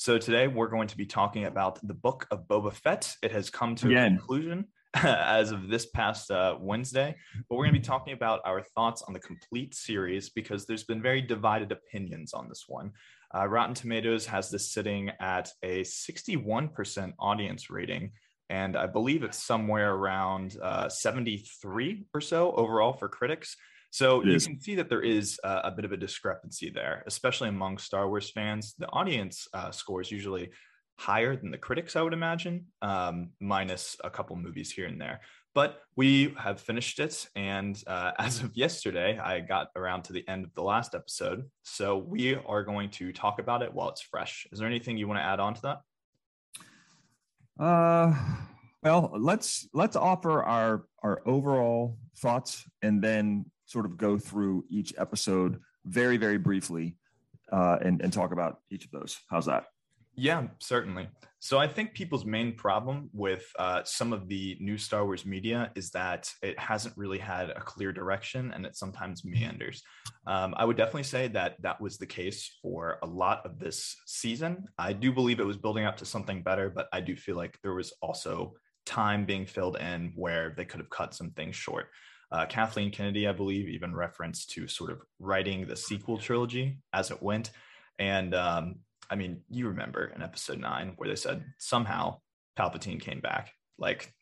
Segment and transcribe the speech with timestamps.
[0.00, 3.16] So today we're going to be talking about the book of Boba Fett.
[3.20, 7.16] It has come to a conclusion as of this past uh, Wednesday,
[7.48, 10.84] but we're going to be talking about our thoughts on the complete series because there's
[10.84, 12.92] been very divided opinions on this one.
[13.34, 18.12] Uh, Rotten Tomatoes has this sitting at a 61% audience rating,
[18.50, 23.56] and I believe it's somewhere around uh, 73 or so overall for critics.
[23.98, 24.46] So It you is.
[24.46, 28.08] can see that there is uh, a bit of a discrepancy there, especially among Star
[28.08, 28.76] Wars fans.
[28.78, 30.50] The audience uh, score is usually
[31.00, 35.22] higher than the critics, I would imagine, um, minus a couple movies here and there.
[35.52, 40.24] But we have finished it, and uh, as of yesterday, I got around to the
[40.28, 41.50] end of the last episode.
[41.64, 44.46] So we are going to talk about it while it's fresh.
[44.52, 45.78] Is there anything you want to add on to that?
[47.58, 48.14] Uh,
[48.82, 54.94] well, let's let's offer our our overall thoughts and then sort of go through each
[54.98, 56.96] episode very very briefly,
[57.52, 59.18] uh, and and talk about each of those.
[59.30, 59.66] How's that?
[60.20, 61.08] Yeah, certainly.
[61.38, 65.70] So I think people's main problem with uh, some of the new Star Wars media
[65.76, 69.80] is that it hasn't really had a clear direction and it sometimes meanders.
[70.26, 73.94] Um, I would definitely say that that was the case for a lot of this
[74.06, 74.64] season.
[74.76, 77.56] I do believe it was building up to something better, but I do feel like
[77.62, 78.54] there was also
[78.88, 81.88] time being filled in where they could have cut some things short.
[82.32, 87.10] Uh, Kathleen Kennedy, I believe, even referenced to sort of writing the sequel trilogy as
[87.10, 87.50] it went.
[87.98, 88.76] And um,
[89.10, 92.18] I mean, you remember in episode nine where they said somehow
[92.58, 93.52] Palpatine came back.
[93.78, 94.12] Like,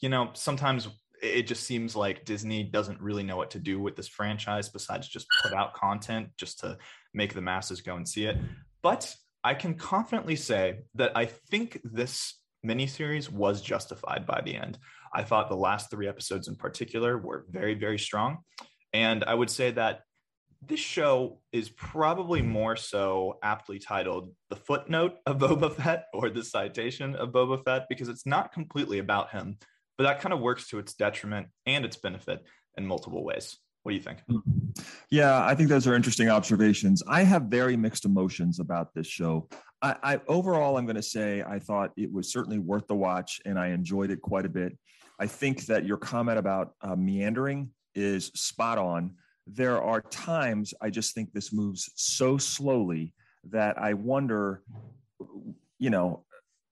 [0.00, 0.88] you know, sometimes
[1.22, 5.08] it just seems like Disney doesn't really know what to do with this franchise besides
[5.08, 6.78] just put out content just to
[7.12, 8.36] make the masses go and see it.
[8.82, 9.14] But
[9.44, 14.78] I can confidently say that I think this miniseries was justified by the end.
[15.14, 18.38] I thought the last three episodes in particular were very, very strong.
[18.92, 20.02] And I would say that
[20.62, 26.44] this show is probably more so aptly titled The Footnote of Boba Fett or The
[26.44, 29.56] Citation of Boba Fett because it's not completely about him,
[29.96, 32.44] but that kind of works to its detriment and its benefit
[32.76, 33.56] in multiple ways.
[33.82, 34.18] What do you think?
[35.10, 37.02] Yeah, I think those are interesting observations.
[37.08, 39.48] I have very mixed emotions about this show.
[39.82, 43.40] I, I overall, I'm going to say I thought it was certainly worth the watch,
[43.44, 44.76] and I enjoyed it quite a bit.
[45.18, 49.14] I think that your comment about uh, meandering is spot on.
[49.46, 53.14] There are times I just think this moves so slowly
[53.50, 54.62] that I wonder,
[55.78, 56.24] you know,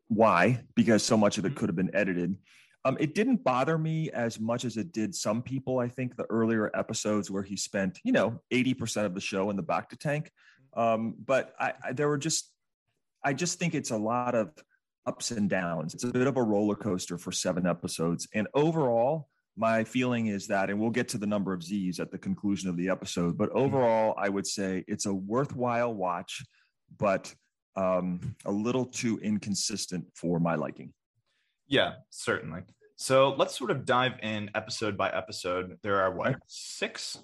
[0.09, 0.65] why?
[0.75, 2.37] Because so much of it could have been edited.
[2.85, 5.79] Um, it didn't bother me as much as it did some people.
[5.79, 9.57] I think the earlier episodes where he spent, you know, 80% of the show in
[9.57, 10.31] the bacta tank.
[10.75, 12.51] Um, but I, I, there were just,
[13.29, 14.55] I just think it's a lot of
[15.05, 15.93] ups and downs.
[15.93, 18.27] It's a bit of a roller coaster for seven episodes.
[18.33, 22.11] And overall, my feeling is that, and we'll get to the number of Z's at
[22.11, 26.43] the conclusion of the episode, but overall, I would say it's a worthwhile watch,
[26.99, 27.35] but
[27.77, 30.95] um, a little too inconsistent for my liking.
[31.67, 32.63] Yeah, certainly.
[32.97, 35.77] So let's sort of dive in episode by episode.
[35.83, 37.19] There are what, six?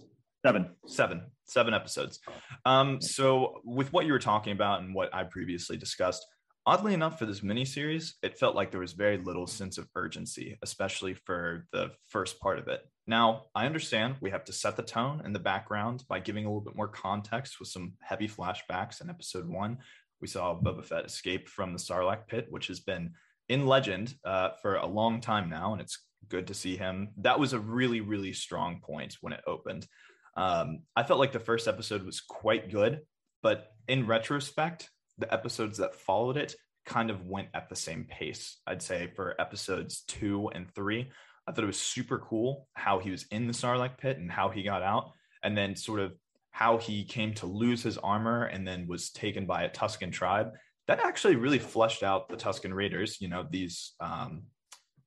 [0.44, 0.68] Seven.
[0.86, 1.22] seven.
[1.46, 2.20] Seven episodes.
[2.66, 6.26] Um so with what you were talking about and what i previously discussed
[6.66, 10.58] oddly enough for this miniseries it felt like there was very little sense of urgency
[10.62, 12.82] especially for the first part of it.
[13.06, 16.48] Now i understand we have to set the tone and the background by giving a
[16.48, 19.78] little bit more context with some heavy flashbacks in episode one.
[20.20, 23.14] We saw boba fett escape from the sarlacc pit which has been
[23.48, 27.14] in legend uh, for a long time now and it's good to see him.
[27.16, 29.86] That was a really really strong point when it opened
[30.36, 33.00] um, I felt like the first episode was quite good,
[33.42, 38.58] but in retrospect, the episodes that followed it kind of went at the same pace.
[38.66, 41.10] I'd say for episodes two and three,
[41.46, 44.48] I thought it was super cool how he was in the Sarlacc pit and how
[44.48, 46.12] he got out, and then sort of
[46.50, 50.52] how he came to lose his armor and then was taken by a Tusken tribe.
[50.86, 53.20] That actually really fleshed out the Tusken Raiders.
[53.20, 54.44] You know, these um,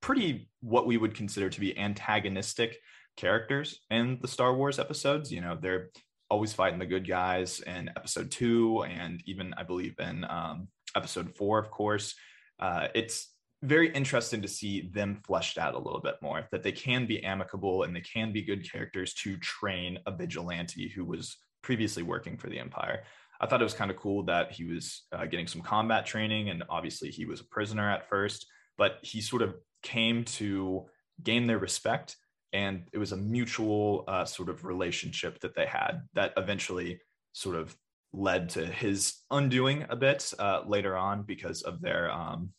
[0.01, 2.77] pretty what we would consider to be antagonistic
[3.17, 5.31] characters in the Star Wars episodes.
[5.31, 5.89] You know, they're
[6.29, 11.35] always fighting the good guys in episode two, and even I believe in um, episode
[11.35, 12.15] four, of course.
[12.59, 13.33] Uh, it's
[13.63, 17.23] very interesting to see them fleshed out a little bit more that they can be
[17.23, 22.37] amicable and they can be good characters to train a vigilante who was previously working
[22.37, 23.03] for the Empire.
[23.39, 26.49] I thought it was kind of cool that he was uh, getting some combat training,
[26.49, 28.47] and obviously he was a prisoner at first,
[28.77, 30.85] but he sort of came to
[31.21, 32.15] gain their respect,
[32.53, 36.99] and it was a mutual uh, sort of relationship that they had that eventually
[37.33, 37.75] sort of
[38.13, 42.51] led to his undoing a bit uh, later on because of their um,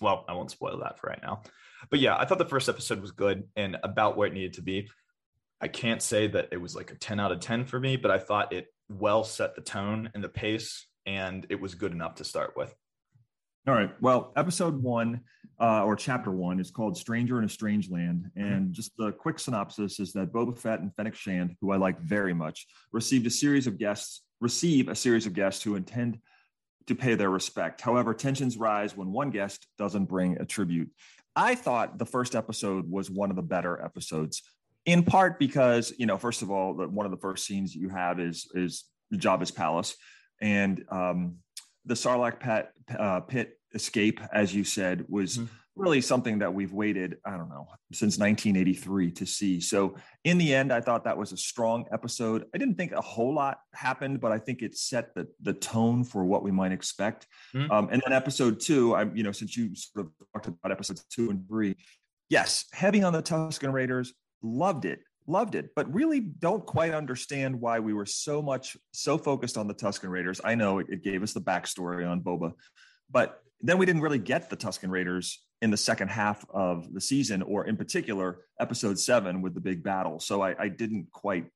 [0.00, 1.42] well, I won't spoil that for right now.
[1.90, 4.62] But yeah, I thought the first episode was good and about where it needed to
[4.62, 4.88] be.
[5.60, 8.10] I can't say that it was like a 10 out of 10 for me, but
[8.10, 12.16] I thought it well set the tone and the pace, and it was good enough
[12.16, 12.74] to start with.
[13.66, 13.90] All right.
[14.00, 15.20] Well, episode one
[15.60, 18.30] uh, or chapter one is called Stranger in a Strange Land.
[18.36, 18.52] Mm-hmm.
[18.52, 22.00] And just a quick synopsis is that Boba Fett and Fennec Shand, who I like
[22.00, 26.18] very much, received a series of guests, receive a series of guests who intend
[26.86, 27.82] to pay their respect.
[27.82, 30.90] However, tensions rise when one guest doesn't bring a tribute.
[31.36, 34.42] I thought the first episode was one of the better episodes
[34.86, 38.18] in part because you know first of all one of the first scenes you have
[38.18, 39.94] is is the Jabba's palace
[40.40, 41.36] and um,
[41.84, 42.68] the Sarlacc pit,
[42.98, 45.46] uh, pit escape as you said was mm-hmm.
[45.76, 49.94] really something that we've waited I don't know since 1983 to see so
[50.24, 53.32] in the end I thought that was a strong episode I didn't think a whole
[53.32, 57.26] lot happened but I think it set the the tone for what we might expect
[57.54, 57.70] mm-hmm.
[57.70, 61.04] um, and then episode two I you know since you sort of talked about episodes
[61.10, 61.76] two and three
[62.28, 64.12] yes heavy on the Tusken Raiders
[64.42, 65.00] loved it
[65.30, 69.66] loved it but really don't quite understand why we were so much so focused on
[69.66, 70.40] the Tusken raiders.
[70.44, 72.52] I know it, it, gave us the backstory on boba
[73.10, 77.00] but then we didn't really get the Tusken raiders in the second half of the
[77.00, 80.18] season or in particular episode seven with the big battle.
[80.18, 81.46] So i, I didn't quite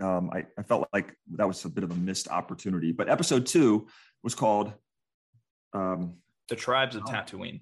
[0.00, 2.92] um, I, I felt like that was a bit of a missed opportunity.
[2.92, 3.86] But episode two
[4.22, 4.72] was called
[5.74, 6.14] um,
[6.48, 7.60] the tribes of tatooine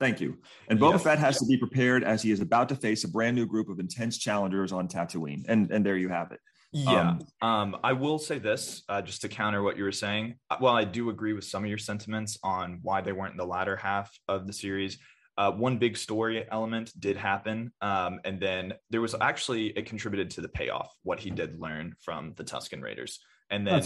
[0.00, 0.38] Thank you.
[0.68, 3.34] And Boba Fett has to be prepared as he is about to face a brand
[3.34, 5.44] new group of intense challengers on Tatooine.
[5.48, 6.40] And and there you have it.
[6.72, 7.16] Yeah.
[7.40, 10.34] Um, um, I will say this uh, just to counter what you were saying.
[10.50, 13.38] Uh, while I do agree with some of your sentiments on why they weren't in
[13.38, 14.98] the latter half of the series,
[15.38, 17.72] uh, one big story element did happen.
[17.80, 21.94] Um, and then there was actually, it contributed to the payoff, what he did learn
[22.04, 23.20] from the Tusken Raiders.
[23.50, 23.82] And then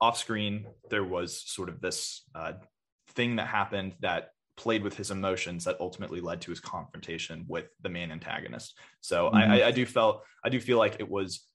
[0.00, 2.52] off screen, there was sort of this uh,
[3.10, 7.66] thing that happened that played with his emotions that ultimately led to his confrontation with
[7.82, 8.78] the main antagonist.
[9.00, 9.36] So mm-hmm.
[9.36, 11.46] I, I, do felt I do feel like it was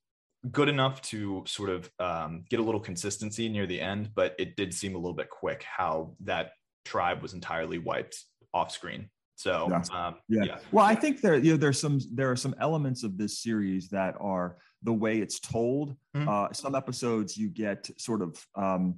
[0.51, 4.55] good enough to sort of um, get a little consistency near the end, but it
[4.55, 6.51] did seem a little bit quick how that
[6.85, 9.09] tribe was entirely wiped off screen.
[9.35, 10.07] So yeah.
[10.07, 10.43] Um, yeah.
[10.43, 10.57] yeah.
[10.71, 13.89] Well, I think there you know there's some there are some elements of this series
[13.89, 15.95] that are the way it's told.
[16.15, 16.27] Mm-hmm.
[16.27, 18.95] Uh, some episodes you get sort of um,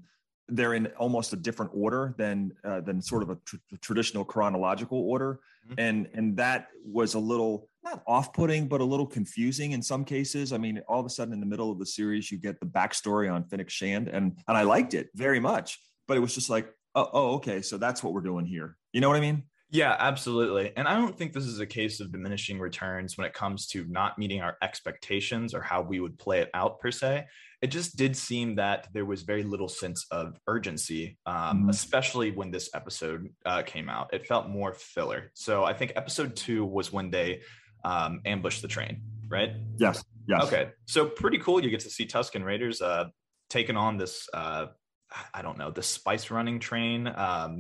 [0.49, 4.99] they're in almost a different order than uh, than sort of a tr- traditional chronological
[4.99, 5.75] order, mm-hmm.
[5.77, 10.53] and and that was a little not off-putting, but a little confusing in some cases.
[10.53, 12.65] I mean, all of a sudden in the middle of the series, you get the
[12.65, 16.49] backstory on Fennec Shand, and and I liked it very much, but it was just
[16.49, 18.77] like, oh, oh, okay, so that's what we're doing here.
[18.91, 19.43] You know what I mean?
[19.73, 20.71] Yeah, absolutely.
[20.77, 23.85] And I don't think this is a case of diminishing returns when it comes to
[23.89, 27.25] not meeting our expectations or how we would play it out per se
[27.63, 31.69] it just did seem that there was very little sense of urgency, um, mm-hmm.
[31.69, 34.13] especially when this episode uh, came out.
[34.13, 35.31] It felt more filler.
[35.33, 37.39] So I think episode two was when they
[37.85, 39.51] um, ambushed the train, right?
[39.77, 40.03] Yes.
[40.27, 40.43] Yes.
[40.43, 40.71] Okay.
[40.87, 41.63] So pretty cool.
[41.63, 43.05] You get to see Tusken Raiders uh,
[43.49, 44.65] taking on this, uh,
[45.33, 47.07] I don't know, the spice running train.
[47.07, 47.59] Um,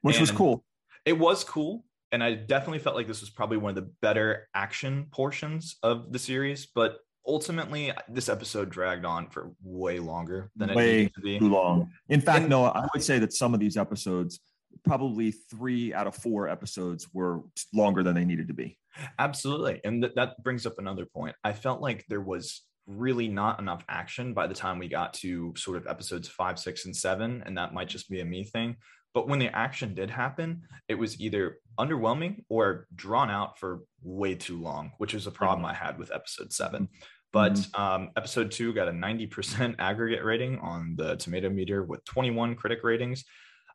[0.00, 0.64] Which was cool.
[1.04, 4.48] It was cool and I definitely felt like this was probably one of the better
[4.54, 6.66] action portions of the series.
[6.66, 11.38] But ultimately this episode dragged on for way longer than it way needed to be.
[11.38, 11.90] Too long.
[12.08, 14.40] In fact, and, no, I would say that some of these episodes,
[14.84, 17.40] probably three out of four episodes, were
[17.72, 18.78] longer than they needed to be.
[19.18, 21.34] Absolutely, and th- that brings up another point.
[21.44, 25.54] I felt like there was really not enough action by the time we got to
[25.56, 28.76] sort of episodes five, six, and seven, and that might just be a me thing.
[29.14, 34.34] But when the action did happen, it was either underwhelming or drawn out for way
[34.34, 36.88] too long, which is a problem I had with episode seven.
[37.32, 37.82] But mm-hmm.
[37.82, 42.80] um, episode two got a 90% aggregate rating on the tomato meter with 21 critic
[42.82, 43.24] ratings.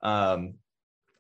[0.02, 0.56] Um,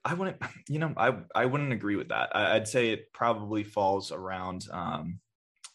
[0.06, 0.38] I wouldn't,
[0.70, 2.36] you know, I, I wouldn't agree with that.
[2.36, 5.20] I, would say it probably falls around um,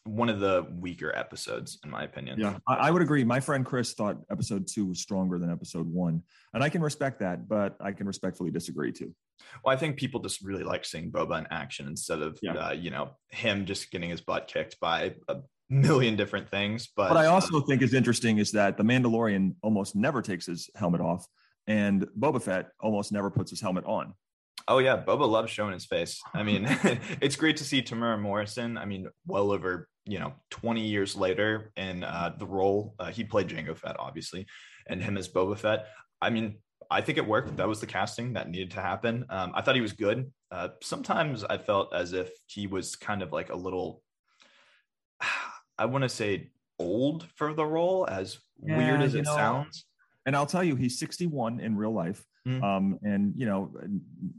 [0.05, 2.39] one of the weaker episodes, in my opinion.
[2.39, 3.25] Yeah, I, I, would agree.
[3.25, 6.23] My friend Chris thought episode two was stronger than episode one,
[6.55, 9.15] and I can respect that, but I can respectfully disagree too.
[9.65, 12.55] Well, I think people just really like seeing Boba in action instead of, yeah.
[12.55, 15.37] uh, you know, him just getting his butt kicked by a
[15.71, 16.89] million different things.
[16.97, 20.69] But what I also think is interesting is that the Mandalorian almost never takes his
[20.75, 21.27] helmet off,
[21.67, 24.15] and Boba Fett almost never puts his helmet on.
[24.69, 26.21] Oh yeah, Boba loves showing his face.
[26.35, 26.67] I mean,
[27.21, 28.79] it's great to see Tamara Morrison.
[28.79, 33.25] I mean, well over you know 20 years later in uh, the role uh, he
[33.25, 34.47] played Jango Fett obviously
[34.87, 35.87] and him as Boba Fett.
[36.21, 36.57] I mean
[36.91, 37.57] I think it worked.
[37.57, 39.25] That was the casting that needed to happen.
[39.31, 40.31] Um, I thought he was good.
[40.51, 44.03] Uh, sometimes I felt as if he was kind of like a little
[45.79, 49.87] I want to say old for the role as yeah, weird as it know, sounds.
[50.27, 52.63] and I'll tell you he's 61 in real life mm-hmm.
[52.63, 53.73] um, and you know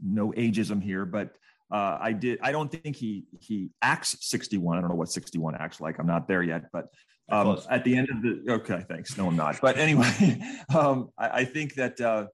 [0.02, 1.36] no ageism here but
[1.70, 2.38] uh, I did.
[2.42, 4.76] I don't think he he acts 61.
[4.76, 5.98] I don't know what 61 acts like.
[5.98, 6.86] I'm not there yet, but
[7.30, 9.16] um, at the end of the okay, thanks.
[9.16, 9.60] No, I'm not.
[9.60, 10.40] But anyway,
[10.74, 12.26] um, I, I, think that uh,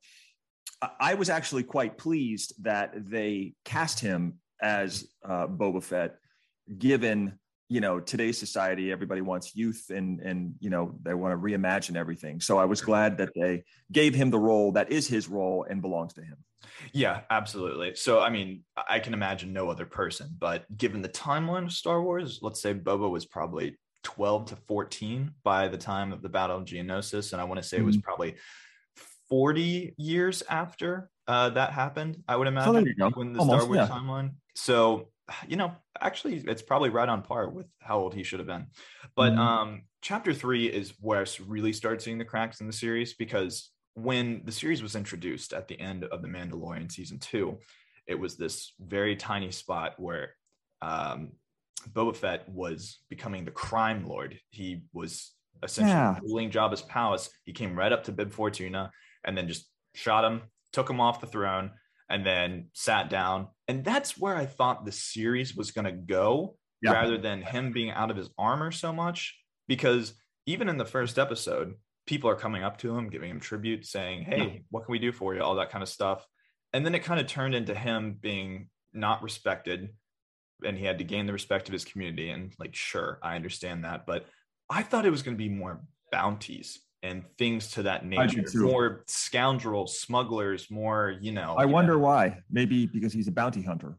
[0.99, 6.17] I was actually quite pleased that they cast him as uh, Boba Fett,
[6.77, 7.39] given
[7.71, 11.97] you know today's society everybody wants youth and and you know they want to reimagine
[11.97, 13.63] everything so i was glad that they
[13.93, 16.37] gave him the role that is his role and belongs to him
[16.93, 21.65] yeah absolutely so i mean i can imagine no other person but given the timeline
[21.65, 26.23] of star wars let's say boba was probably 12 to 14 by the time of
[26.23, 27.85] the battle of geonosis and i want to say mm-hmm.
[27.85, 28.03] it was mm-hmm.
[28.03, 28.35] probably
[29.29, 33.97] 40 years after uh, that happened i would imagine when the Almost, star wars yeah.
[33.97, 35.09] timeline so
[35.49, 38.67] you know, actually, it's probably right on par with how old he should have been.
[39.17, 39.41] But mm-hmm.
[39.41, 43.71] um, chapter three is where I really started seeing the cracks in the series because
[43.95, 47.59] when the series was introduced at the end of The Mandalorian season two,
[48.07, 50.35] it was this very tiny spot where
[50.83, 51.33] um,
[51.93, 54.39] Boba Fett was becoming the crime lord.
[54.51, 55.33] He was
[55.63, 56.19] essentially yeah.
[56.23, 57.31] ruling Jabba's palace.
[57.45, 58.91] He came right up to Bib Fortuna
[59.25, 61.73] and then just shot him, took him off the throne,
[62.11, 63.49] and then sat down.
[63.69, 66.93] And that's where I thought the series was going to go yeah.
[66.93, 69.39] rather than him being out of his armor so much.
[69.69, 70.13] Because
[70.45, 71.75] even in the first episode,
[72.07, 74.59] people are coming up to him, giving him tribute, saying, Hey, yeah.
[74.71, 75.41] what can we do for you?
[75.41, 76.27] All that kind of stuff.
[76.73, 79.91] And then it kind of turned into him being not respected
[80.65, 82.31] and he had to gain the respect of his community.
[82.31, 84.05] And like, sure, I understand that.
[84.07, 84.27] But
[84.69, 85.81] I thought it was going to be more
[86.13, 88.45] bounties and things to that nature.
[88.55, 91.55] More scoundrels, smugglers, more, you know.
[91.59, 92.01] I wonder know.
[92.01, 92.39] why.
[92.51, 93.97] Maybe because he's a bounty hunter.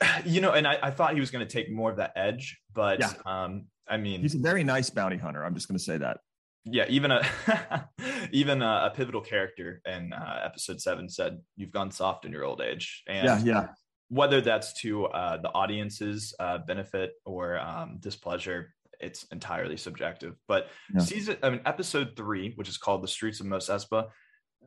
[0.24, 2.58] You know, and I, I thought he was going to take more of that edge,
[2.72, 3.12] but yeah.
[3.26, 5.44] um, I mean, he's a very nice bounty hunter.
[5.44, 6.18] I'm just going to say that.
[6.64, 7.22] Yeah, even a
[8.32, 12.44] even a, a, pivotal character in uh, episode seven said, "You've gone soft in your
[12.44, 13.68] old age." And yeah, yeah.
[14.08, 20.36] Whether that's to uh, the audience's uh, benefit or um, displeasure, it's entirely subjective.
[20.48, 21.00] But yeah.
[21.00, 24.06] season, I mean, episode three, which is called "The Streets of Mos Espa,"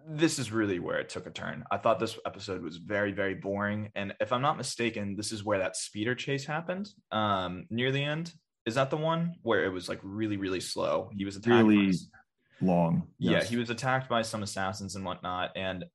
[0.07, 1.63] this is really where it took a turn.
[1.71, 5.43] I thought this episode was very, very boring, and if I'm not mistaken, this is
[5.43, 8.31] where that speeder chase happened um, near the end.
[8.65, 11.09] Is that the one where it was like really, really slow?
[11.13, 13.07] He was attacked really by, long.
[13.17, 13.43] Yes.
[13.43, 15.85] Yeah, he was attacked by some assassins and whatnot, and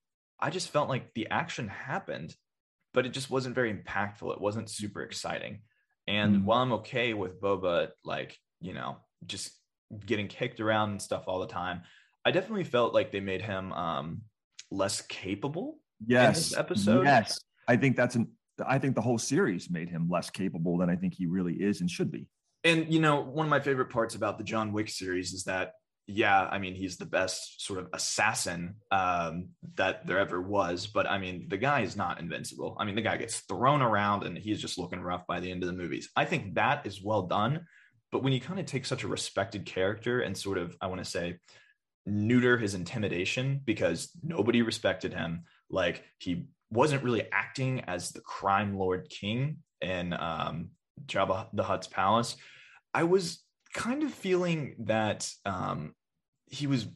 [0.41, 2.35] I just felt like the action happened,
[2.95, 4.33] but it just wasn't very impactful.
[4.33, 5.61] It wasn't super exciting.
[6.07, 6.45] And mm-hmm.
[6.45, 9.51] while I'm okay with Boba, like, you know, just
[10.07, 11.83] getting kicked around and stuff all the time,
[12.25, 14.23] I definitely felt like they made him um,
[14.71, 15.79] less capable.
[16.07, 16.57] Yes.
[16.57, 17.05] episode.
[17.05, 17.39] Yes.
[17.69, 18.29] I think that's an,
[18.67, 21.81] I think the whole series made him less capable than I think he really is
[21.81, 22.27] and should be.
[22.65, 25.73] And, you know, one of my favorite parts about the John Wick series is that
[26.07, 30.87] yeah, I mean, he's the best sort of assassin um, that there ever was.
[30.87, 32.77] But I mean, the guy is not invincible.
[32.79, 35.63] I mean, the guy gets thrown around and he's just looking rough by the end
[35.63, 36.09] of the movies.
[36.17, 37.67] I think that is well done.
[38.11, 40.99] But when you kind of take such a respected character and sort of, I want
[40.99, 41.39] to say,
[42.07, 48.77] neuter his intimidation because nobody respected him, like he wasn't really acting as the crime
[48.77, 50.71] lord king in um,
[51.07, 52.37] Jabba the Hutt's palace.
[52.93, 53.43] I was
[53.75, 55.95] kind of feeling that um,
[56.47, 56.87] he was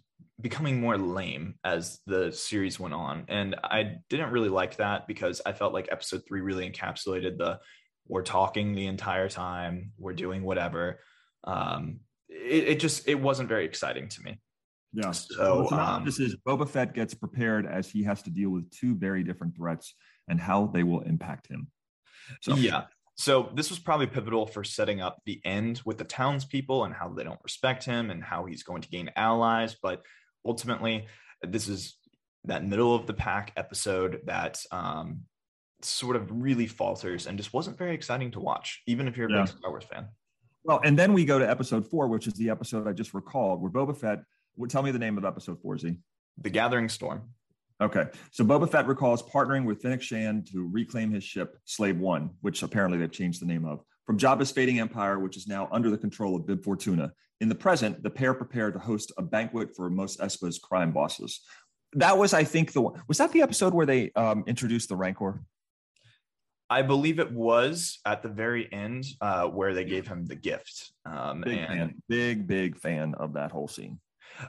[0.41, 3.25] becoming more lame as the series went on.
[3.29, 7.61] And I didn't really like that because I felt like episode three really encapsulated the
[8.07, 11.01] we're talking the entire time, we're doing whatever.
[11.45, 14.39] Um, it, it just it wasn't very exciting to me.
[14.93, 15.11] Yeah.
[15.13, 18.95] So um, this is Boba Fett gets prepared as he has to deal with two
[18.95, 19.95] very different threats
[20.29, 21.69] and how they will impact him.
[22.43, 22.85] So yeah,
[23.17, 27.09] so this was probably pivotal for setting up the end with the townspeople and how
[27.09, 29.77] they don't respect him and how he's going to gain allies.
[29.81, 30.03] But
[30.45, 31.07] ultimately,
[31.43, 31.97] this is
[32.45, 35.23] that middle of the pack episode that um,
[35.83, 39.33] sort of really falters and just wasn't very exciting to watch, even if you're a
[39.33, 39.43] yeah.
[39.43, 40.09] big Star Wars fan.
[40.65, 43.61] Well, and then we go to episode four, which is the episode I just recalled,
[43.61, 44.21] where Boba Fett.
[44.57, 45.97] Would tell me the name of episode four, Z.
[46.39, 47.23] The Gathering Storm.
[47.81, 48.05] Okay.
[48.31, 52.63] So Boba Fett recalls partnering with Fennec Shand to reclaim his ship, Slave One, which
[52.63, 55.99] apparently they've changed the name of, from Jabba's fading empire, which is now under the
[55.99, 57.13] control of Bib Fortuna.
[57.41, 61.41] In the present, the pair prepare to host a banquet for Mos Espa's crime bosses.
[61.95, 63.03] That was, I think, the one.
[63.09, 65.43] Was that the episode where they um, introduced the Rancor?
[66.71, 70.93] I believe it was at the very end uh, where they gave him the gift.
[71.05, 74.01] Um, Big and fan, big big fan of that whole scene.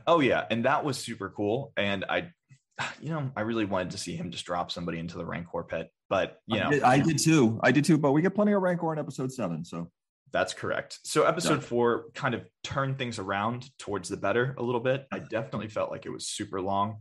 [0.08, 1.74] oh yeah, and that was super cool.
[1.75, 2.29] And I,
[3.01, 5.89] you know, I really wanted to see him just drop somebody into the Rancor pit,
[6.10, 7.60] but you know, I did, I did too.
[7.63, 7.98] I did too.
[7.98, 9.63] But we get plenty of Rancor in episode seven.
[9.65, 9.91] So
[10.32, 11.00] That's correct.
[11.03, 11.67] So episode Yeah.
[11.67, 15.08] four kind of turned things around towards the better a little bit.
[15.12, 16.98] I definitely felt like it was super long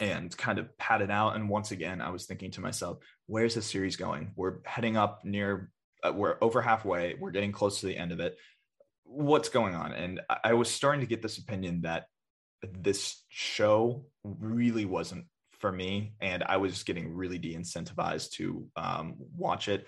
[0.00, 1.36] and kind of padded out.
[1.36, 4.32] And once again, I was thinking to myself, where's the series going?
[4.36, 5.70] We're heading up near,
[6.02, 7.14] uh, we're over halfway.
[7.20, 8.36] We're getting close to the end of it.
[9.04, 9.92] What's going on?
[9.92, 12.06] And I- I was starting to get this opinion that
[12.80, 15.26] this show really wasn't
[15.58, 16.14] for me.
[16.20, 19.86] And I was getting really de incentivized to um, watch it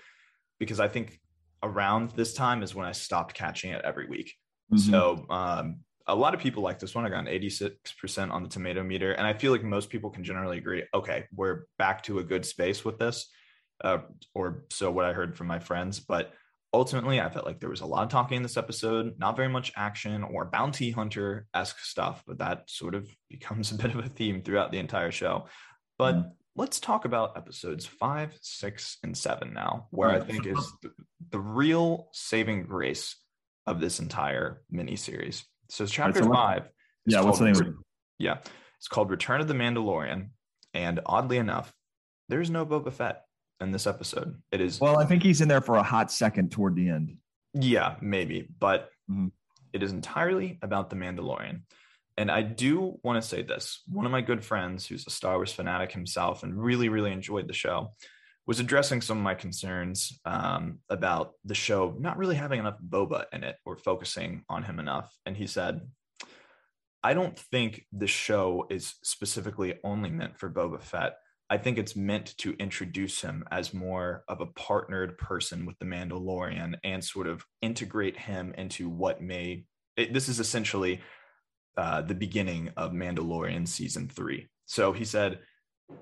[0.59, 1.19] because I think
[1.63, 4.33] around this time is when I stopped catching it every week.
[4.71, 4.91] Mm-hmm.
[4.91, 7.05] So um, a lot of people like this one.
[7.05, 9.13] I got an 86% on the tomato meter.
[9.13, 12.45] And I feel like most people can generally agree, okay, we're back to a good
[12.45, 13.29] space with this.
[13.81, 13.99] Uh,
[14.35, 15.99] or so what I heard from my friends.
[15.99, 16.33] But
[16.73, 19.49] ultimately, I felt like there was a lot of talking in this episode, not very
[19.49, 24.03] much action or bounty hunter esque stuff, but that sort of becomes a bit of
[24.05, 25.47] a theme throughout the entire show.
[25.97, 26.31] But Mhm.
[26.55, 30.91] let's talk about episodes five, six, and seven now, where I think is the,
[31.31, 33.15] the real saving grace
[33.67, 35.43] of this entire miniseries.
[35.69, 36.69] So chapter so five.
[37.05, 37.83] yeah, what's the name
[38.17, 38.37] Yeah,
[38.77, 40.29] it's called Return of the Mandalorian,
[40.73, 41.73] and oddly enough,
[42.29, 43.25] there's no Boba Fett
[43.61, 44.41] in this episode.
[44.51, 47.17] It is Well, I think he's in there for a hot second toward the end.
[47.53, 49.31] yeah, maybe, but Mhm.
[49.73, 51.63] it is entirely about the Mandalorian.
[52.17, 53.81] And I do want to say this.
[53.87, 57.47] One of my good friends, who's a Star Wars fanatic himself and really, really enjoyed
[57.47, 57.93] the show,
[58.45, 63.25] was addressing some of my concerns um, about the show not really having enough Boba
[63.31, 65.11] in it or focusing on him enough.
[65.25, 65.89] And he said,
[67.03, 71.17] I don't think the show is specifically only meant for Boba Fett.
[71.49, 75.85] I think it's meant to introduce him as more of a partnered person with the
[75.85, 79.65] Mandalorian and sort of integrate him into what may.
[79.97, 81.01] It, this is essentially
[81.75, 84.47] uh, the beginning of Mandalorian season three.
[84.65, 85.39] So he said,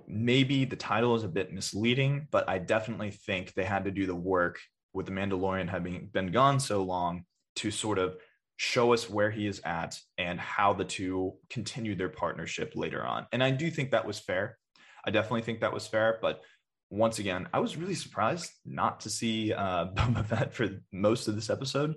[0.07, 4.05] maybe the title is a bit misleading, but I definitely think they had to do
[4.05, 4.59] the work
[4.93, 7.23] with the Mandalorian having been gone so long
[7.57, 8.17] to sort of
[8.57, 13.27] show us where he is at and how the two continue their partnership later on.
[13.31, 14.57] And I do think that was fair.
[15.05, 16.19] I definitely think that was fair.
[16.21, 16.41] But
[16.89, 21.35] once again, I was really surprised not to see uh, Boba Fett for most of
[21.35, 21.95] this episode.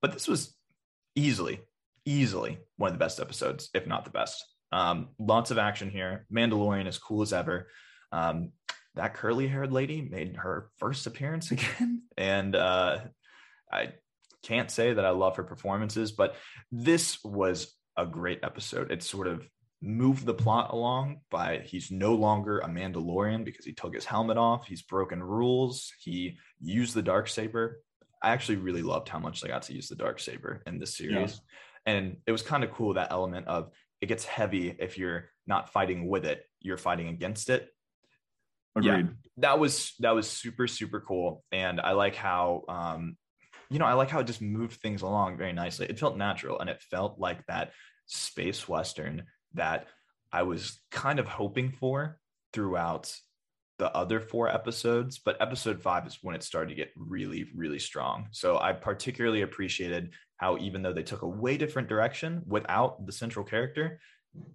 [0.00, 0.56] But this was
[1.14, 1.60] easily,
[2.04, 4.44] easily one of the best episodes, if not the best.
[4.72, 6.26] Um, lots of action here.
[6.32, 7.68] Mandalorian as cool as ever.
[8.12, 8.52] Um,
[8.94, 12.02] that curly haired lady made her first appearance again.
[12.16, 12.98] And uh,
[13.70, 13.92] I
[14.42, 16.36] can't say that I love her performances, but
[16.72, 18.90] this was a great episode.
[18.90, 19.46] It sort of
[19.82, 24.36] moved the plot along by he's no longer a Mandalorian because he took his helmet
[24.36, 24.66] off.
[24.66, 25.92] He's broken rules.
[25.98, 27.82] He used the dark saber.
[28.22, 30.96] I actually really loved how much they got to use the dark saber in this
[30.96, 31.40] series.
[31.86, 35.72] And it was kind of cool that element of it gets heavy if you're not
[35.72, 37.68] fighting with it, you're fighting against it.
[38.80, 38.98] Yeah.
[38.98, 39.16] Agreed.
[39.38, 43.16] That was that was super super cool, and I like how um,
[43.68, 45.86] you know I like how it just moved things along very nicely.
[45.86, 47.72] It felt natural, and it felt like that
[48.06, 49.86] space western that
[50.32, 52.18] I was kind of hoping for
[52.52, 53.14] throughout
[53.78, 55.18] the other four episodes.
[55.18, 58.28] But episode five is when it started to get really really strong.
[58.30, 63.12] So I particularly appreciated how even though they took a way different direction without the
[63.12, 64.00] central character,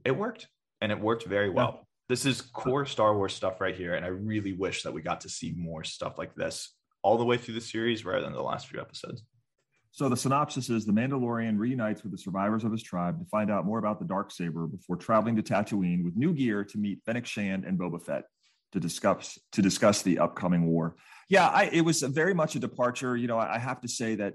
[0.03, 0.47] it worked,
[0.81, 3.95] and it worked very well this is core Star Wars stuff right here.
[3.95, 7.25] And I really wish that we got to see more stuff like this all the
[7.25, 9.23] way through the series rather than the last few episodes.
[9.95, 13.49] So the synopsis is the Mandalorian reunites with the survivors of his tribe to find
[13.49, 16.99] out more about the dark saber before traveling to Tatooine with new gear to meet
[17.05, 18.25] Fennec Shand and Boba Fett
[18.73, 20.97] to discuss to discuss the upcoming war.
[21.29, 23.15] Yeah, I, it was very much a departure.
[23.15, 24.34] You know, I, I have to say that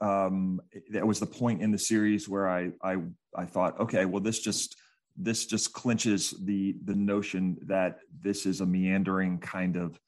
[0.00, 0.60] um,
[0.92, 2.98] that was the point in the series where I I
[3.34, 4.76] I thought, okay, well, this just
[5.16, 9.98] this just clinches the the notion that this is a meandering kind of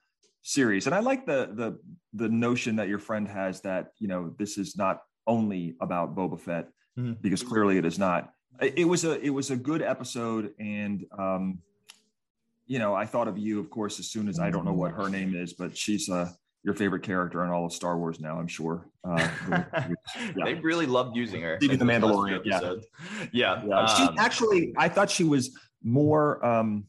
[0.42, 1.78] series and i like the the
[2.14, 6.38] the notion that your friend has that you know this is not only about boba
[6.38, 7.22] fett Mhm.
[7.22, 11.06] because clearly it is not it it was a it was a good episode and
[11.18, 11.58] um
[12.66, 14.90] you know i thought of you of course as soon as i don't know what
[14.92, 16.28] her name is but she's uh
[16.64, 19.26] your favorite character in all of star wars now i'm sure uh
[20.36, 20.44] Yeah.
[20.44, 21.58] They really loved using her.
[21.62, 22.56] Even the Mandalorian, few yeah.
[22.58, 22.86] episodes.
[23.32, 23.62] Yeah.
[23.66, 26.84] yeah, she um, actually i thought she was more um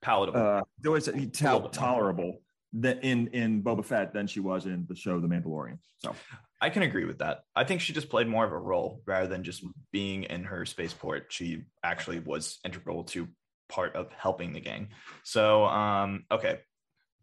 [0.00, 0.40] palatable.
[0.40, 1.70] uh, there was a, little tol- bit more.
[1.70, 2.40] tolerable
[2.72, 5.78] than in in Boba Fett than she was in the show The Mandalorian.
[5.98, 6.14] So
[6.60, 7.40] I can agree with that.
[7.54, 10.64] I think she just played more of a role rather than just being in her
[10.64, 11.26] spaceport.
[11.30, 13.28] She actually was integral to
[13.68, 14.88] part of helping the gang.
[15.24, 16.60] So, um, okay,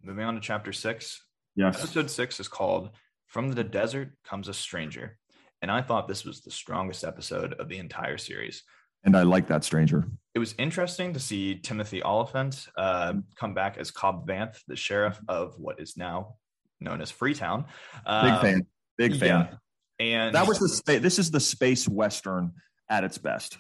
[0.04, 1.24] moving on to chapter six.
[1.56, 1.78] Yes.
[1.78, 2.90] Episode six is called
[3.28, 5.18] From the Desert Comes a Stranger.
[5.62, 8.64] And I thought this was the strongest episode of the entire series.
[9.04, 10.06] And I like that stranger.
[10.36, 15.20] It was interesting to see Timothy Olyphant uh, come back as Cobb Vanth, the sheriff
[15.28, 16.36] of what is now
[16.80, 17.66] known as Freetown.
[17.94, 18.66] Big Um, fan.
[18.98, 19.50] Big fan.
[19.52, 19.56] yeah.
[20.00, 22.54] And That was the spa- this is the space western
[22.90, 23.58] at its best.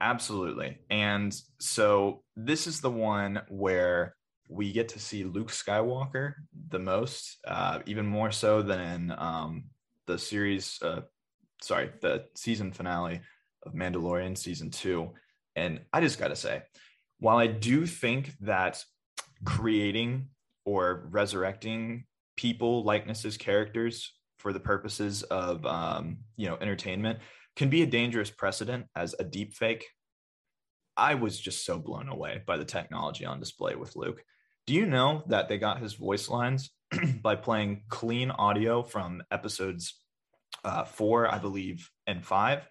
[0.00, 0.78] Absolutely.
[0.90, 4.14] And so this is the one where
[4.48, 6.34] we get to see Luke Skywalker
[6.68, 9.64] the most, uh, even more so than in um,
[10.06, 11.02] the series, uh,
[11.62, 13.20] sorry, the season finale
[13.64, 15.10] of Mandalorian season two.
[15.56, 16.62] And I just got to say,
[17.18, 18.82] while I do think that
[19.44, 20.28] creating
[20.64, 22.04] or resurrecting
[22.36, 27.18] people, likenesses, characters for the purposes of, um, you know, entertainment
[27.56, 29.86] can be a dangerous precedent as a deep fake.
[30.96, 34.22] I was just so blown away by the technology on display with Luke.
[34.66, 36.70] Do you know that they got his voice lines
[37.22, 39.94] by playing clean audio from episodes
[40.64, 42.66] uh, four, I believe, and five?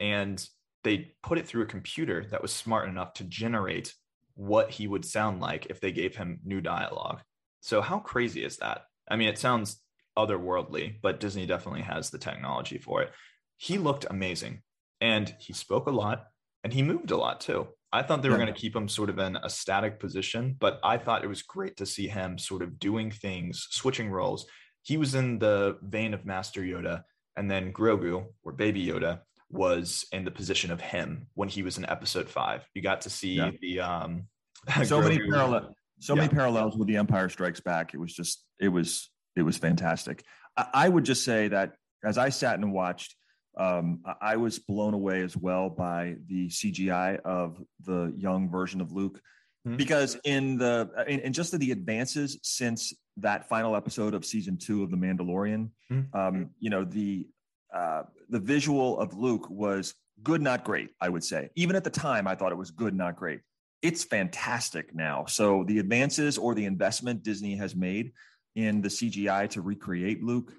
[0.00, 0.44] And
[0.82, 3.94] they put it through a computer that was smart enough to generate
[4.34, 7.20] what he would sound like if they gave him new dialogue.
[7.60, 8.82] So, how crazy is that?
[9.08, 9.82] I mean, it sounds
[10.18, 13.12] otherworldly, but Disney definitely has the technology for it
[13.60, 14.62] he looked amazing
[15.02, 16.24] and he spoke a lot
[16.64, 17.68] and he moved a lot too.
[17.92, 20.80] I thought they were going to keep him sort of in a static position, but
[20.82, 24.46] I thought it was great to see him sort of doing things, switching roles.
[24.82, 27.02] He was in the vein of Master Yoda,
[27.36, 31.76] and then Grogu, or Baby Yoda, was in the position of him when he was
[31.78, 32.64] in Episode Five.
[32.74, 33.50] You got to see Yeah.
[33.60, 34.24] the um,
[34.84, 36.22] So many parallel so Yeah.
[36.22, 37.92] many parallels with the Empire Strikes Back.
[37.94, 40.24] It was just it was it was fantastic.
[40.56, 43.14] I, I would just say that as I sat and watched,
[43.58, 48.92] um, I- was blown away as well by the CGI of the young version of
[48.92, 49.20] Luke.
[49.68, 49.76] Mhm.
[49.76, 54.82] Because in the in, in just the advances since that final episode of season two
[54.82, 56.14] of The Mandalorian, Mhm.
[56.14, 57.26] um, you know the
[57.74, 60.90] uh, the visual of Luke was good, not great.
[61.00, 63.40] I would say even at the time, I thought it was good, not great
[63.82, 65.24] it's fantastic now.
[65.26, 68.12] So the advances or the investment Disney has made
[68.54, 70.52] in the CGI to recreate Luke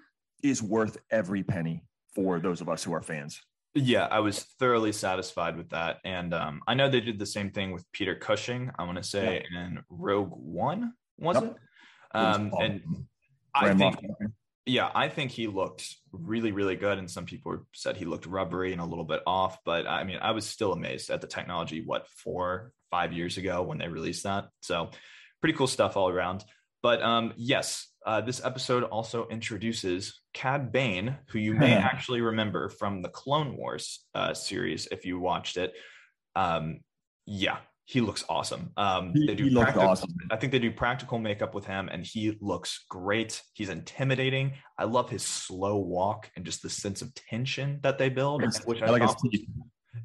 [0.43, 1.83] is worth every penny
[2.15, 3.39] for those of us who are fans.
[3.73, 5.99] Yeah, I was thoroughly satisfied with that.
[6.03, 9.03] And um, I know they did the same thing with Peter Cushing, I want to
[9.03, 11.43] say in Rogue One, was Yep.
[11.43, 11.49] it?
[11.49, 12.81] It was Um, and
[13.55, 14.31] I think, Moff.
[14.65, 16.97] Yeah, I think he looked really, really good.
[16.97, 19.57] And some people said he looked rubbery and a little bit off.
[19.65, 23.63] But I mean, I was still amazed at the technology, what, four, five years ago
[23.63, 24.49] when they released that.
[24.61, 24.91] So
[25.41, 26.43] pretty cool stuff all around.
[26.83, 32.69] But um, yes, uh, this episode also introduces Cad Bane, who you may actually remember
[32.69, 35.73] from the Clone Wars uh, series if you watched it.
[36.35, 36.81] Um,
[37.25, 37.57] yeah,
[37.91, 38.71] he looks awesome.
[38.77, 40.09] Um, He- they do practical- awesome.
[40.31, 43.43] I think they do practical makeup with him, and he looks great.
[43.53, 44.53] He's intimidating.
[44.77, 48.81] I love his slow walk and just the sense of tension that they build, which
[48.81, 49.21] I, I like thought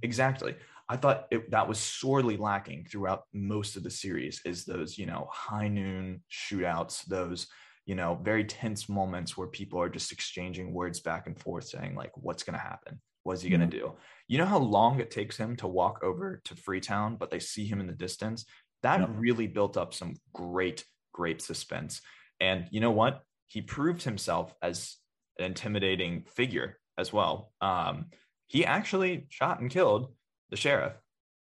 [0.02, 0.56] exactly.
[0.88, 4.40] I thought it, that was sorely lacking throughout most of the series.
[4.44, 7.46] Is those you know high noon shootouts, those
[7.84, 11.94] you know very tense moments where people are just exchanging words back and forth, saying
[11.94, 13.00] like, "What's going to happen?
[13.26, 13.92] What's he going to do?"
[14.28, 17.66] You know how long it takes him to walk over to Freetown, but they see
[17.66, 18.44] him in the distance.
[18.82, 22.00] That really built up some great, great suspense.
[22.40, 23.22] And you know what?
[23.46, 24.96] He proved himself as
[25.38, 27.52] an intimidating figure as well.
[27.60, 28.06] Um,
[28.46, 30.12] he actually shot and killed
[30.50, 30.92] the sheriff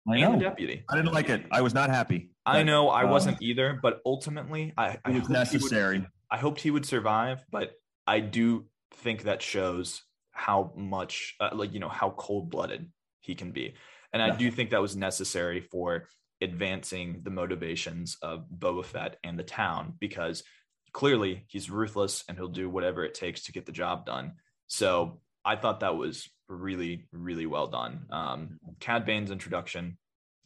[0.08, 0.84] I and the deputy.
[0.90, 1.46] I didn't like it.
[1.52, 2.32] I was not happy.
[2.46, 6.08] I know I um, wasn't either, but ultimately, I, I It was he would- necessary.
[6.30, 7.74] I hoped he would survive, but
[8.08, 13.36] I do think that shows how much, uh, like, you know, how cold blooded he
[13.36, 13.76] can be.
[14.14, 14.38] And I Yeah.
[14.38, 16.08] do think that was necessary for
[16.42, 20.44] advancing the motivations of Boba Fett and the town because
[20.92, 24.34] clearly he's ruthless and he'll do whatever it takes to get the job done.
[24.68, 28.08] So I thought that was really, really well done.
[28.10, 29.98] Um, Cad Bane's introduction,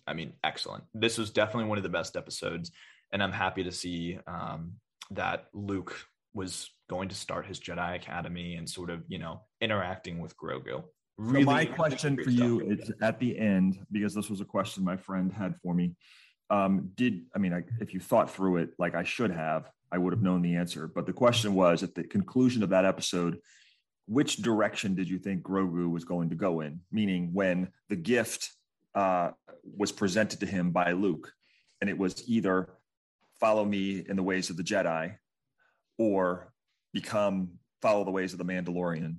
[0.06, 0.84] I mean, excellent.
[0.94, 2.72] This was definitely one of the best episodes.
[3.12, 4.74] And I'm happy to see um,
[5.12, 5.96] that Luke
[6.36, 10.84] was going to start his Jedi Academy and sort of, you know, interacting with Grogu.
[11.18, 14.98] So my question for you is at the end, because this was a question my
[14.98, 15.96] friend had for me.
[16.50, 19.98] Um, did I mean I, if you thought through it like I should have, I
[19.98, 20.88] would have known the answer.
[20.94, 23.40] But the question was at the conclusion of that episode,
[24.08, 26.82] which direction did you think Grogu was going to go in?
[26.92, 28.52] Meaning when the gift
[28.94, 29.32] uh,
[29.64, 31.32] was presented to him by Luke,
[31.80, 32.70] and it was either
[33.40, 35.16] follow me in the ways of the Jedi,
[35.98, 36.52] or
[36.94, 39.18] become follow the ways of the Mandalorian.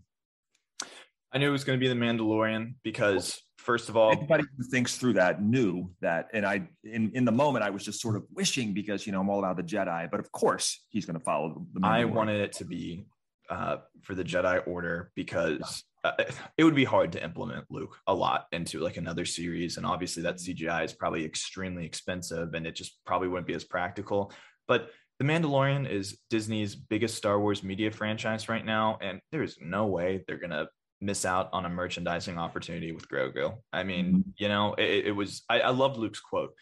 [1.33, 4.65] I knew it was going to be the Mandalorian because first of all, anybody who
[4.65, 6.29] thinks through that knew that.
[6.33, 9.21] And I, in in the moment, I was just sort of wishing because you know
[9.21, 11.87] I'm all about the Jedi, but of course he's going to follow the.
[11.87, 13.07] I wanted it to be
[13.51, 16.13] uh, for the Jedi Order because uh,
[16.57, 20.23] it would be hard to implement Luke a lot into like another series, and obviously
[20.23, 24.33] that CGI is probably extremely expensive, and it just probably wouldn't be as practical.
[24.69, 29.87] But the Mandalorian is Disney's biggest Star Wars media franchise right now, and there's no
[29.87, 30.69] way they're gonna
[31.01, 33.55] miss out on a merchandising opportunity with Grogu.
[33.73, 34.31] I mean, mm-hmm.
[34.37, 36.55] you know, it, it was I, I loved Luke's quote: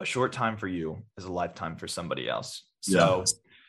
[0.00, 3.24] "A short time for you is a lifetime for somebody else." So,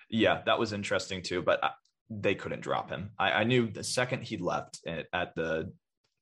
[0.10, 1.42] yeah, yeah that was interesting too.
[1.42, 1.70] But I,
[2.10, 3.12] they couldn't drop him.
[3.18, 5.72] I, I, knew the second he left at, at the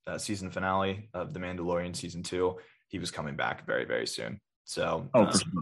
[0.06, 2.58] uh, season finale of The Mandalorian season two,
[2.88, 4.40] he was coming back very, very soon.
[4.64, 5.52] So, oh, um, sure.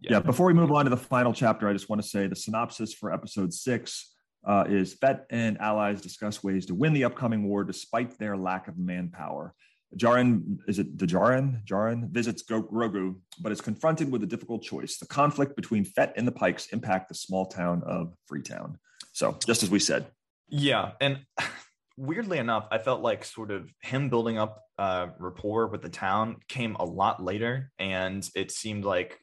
[0.00, 0.12] Yeah.
[0.12, 0.20] yeah.
[0.20, 2.94] Before we move on to the final chapter, I just want to say the synopsis
[2.94, 4.14] for episode six
[4.46, 8.68] uh, is Fett and allies discuss ways to win the upcoming war despite their lack
[8.68, 9.54] of manpower.
[9.96, 11.64] Djarin, is it the Djarin?
[11.64, 14.98] Djarin visits Grogu, but is confronted with a difficult choice.
[14.98, 18.78] The conflict between Fett and the Pikes impact the small town of Freetown.
[19.12, 20.06] So just as we said.
[20.48, 20.92] Yeah.
[21.00, 21.20] And
[21.96, 26.36] weirdly enough, I felt like sort of him building up uh, rapport with the town
[26.48, 27.72] came a lot later.
[27.78, 29.18] And it seemed like,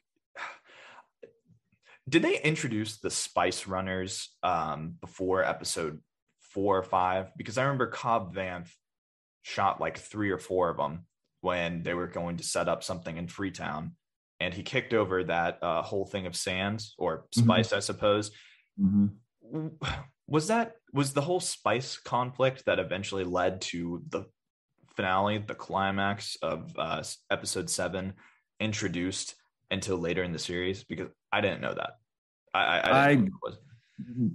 [2.08, 6.00] did they introduce the Spice Runners um, before episode
[6.40, 7.32] four or five?
[7.36, 8.70] Because I remember Cobb Vanth
[9.42, 11.06] shot like three or four of them
[11.40, 13.92] when they were going to set up something in Freetown.
[14.40, 17.42] And he kicked over that uh, whole thing of sand or mm-hmm.
[17.42, 17.76] spice, mm-hmm.
[17.76, 18.30] I suppose.
[18.80, 19.06] Mm-hmm
[20.26, 24.24] was that was the whole spice conflict that eventually led to the
[24.96, 28.14] finale the climax of uh, episode seven
[28.58, 29.34] introduced
[29.70, 31.98] until later in the series because i didn't know that
[32.54, 33.28] i i, I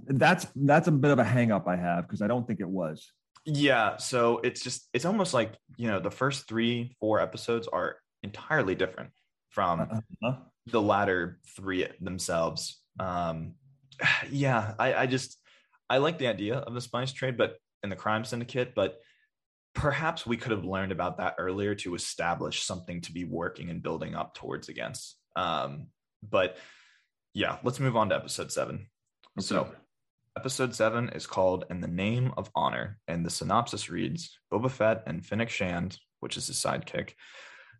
[0.08, 2.68] that's that's a bit of a hang up i have because i don't think it
[2.68, 3.10] was
[3.44, 7.96] yeah so it's just it's almost like you know the first three four episodes are
[8.22, 9.10] entirely different
[9.50, 10.36] from uh-huh.
[10.66, 13.54] the latter three themselves um
[14.30, 15.38] yeah, I, I just
[15.88, 18.98] I like the idea of the spice trade, but in the crime syndicate, but
[19.74, 23.82] perhaps we could have learned about that earlier to establish something to be working and
[23.82, 25.16] building up towards against.
[25.36, 25.88] Um,
[26.22, 26.56] but
[27.34, 28.86] yeah, let's move on to episode seven.
[29.38, 29.46] Okay.
[29.46, 29.72] So
[30.36, 35.04] episode seven is called In the Name of Honor, and the synopsis reads Boba Fett
[35.06, 37.10] and Fennec Shand, which is his sidekick,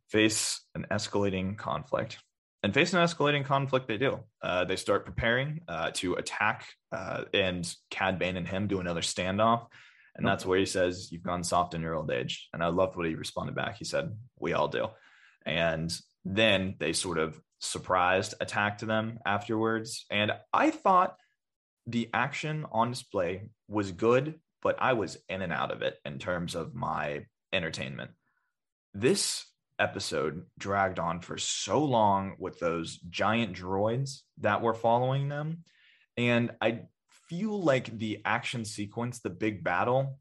[0.08, 2.18] face an escalating conflict
[2.62, 4.20] and face an escalating conflict they do.
[4.40, 9.00] Uh, they start preparing uh, to attack, uh, and Cad Bane and him do another
[9.00, 9.66] standoff.
[10.14, 12.48] And that's where he says, You've gone soft in your old age.
[12.52, 13.76] And I loved what he responded back.
[13.78, 14.88] He said, We all do.
[15.44, 15.92] And
[16.24, 20.04] then they sort of surprised attacked them afterwards.
[20.11, 21.16] And I thought
[21.87, 26.18] the action on display was good, but I was in and out of it in
[26.18, 28.11] terms of my entertainment.
[28.94, 29.46] This
[29.78, 35.64] episode dragged on for so long with those giant droids that were following them.
[36.16, 36.82] And I
[37.28, 40.18] feel like the action sequence, the big battle,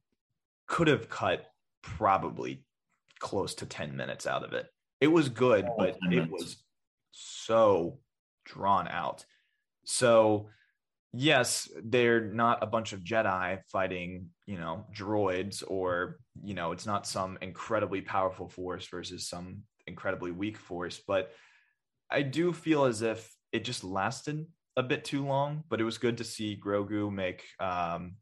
[0.67, 1.45] could have cut
[1.83, 2.63] probably
[3.19, 4.67] close to 10 minutes out of it.
[5.01, 6.57] It was good, but it was
[7.11, 7.99] so
[8.45, 9.25] drawn out.
[9.83, 10.47] So
[11.13, 16.85] yes, they're not a bunch of Jedi fighting, you know, droids, or, you know, it's
[16.85, 21.01] not some incredibly powerful force versus some incredibly weak force.
[21.05, 21.31] But
[22.09, 24.45] I do feel as if it just lasted
[24.77, 28.15] a bit too long, but it was good to see Grogu make, um,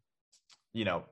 [0.74, 1.04] you know,